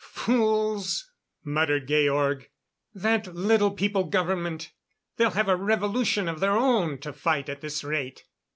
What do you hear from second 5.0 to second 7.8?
they'll have a revolution of their own to fight at